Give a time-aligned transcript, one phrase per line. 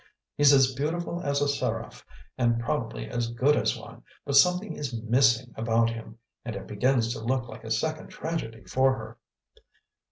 [0.35, 2.03] He's as beautiful as a seraph
[2.35, 7.13] and probably as good as one, but something is MISSING about him and it begins
[7.13, 9.19] to look like a second tragedy for her."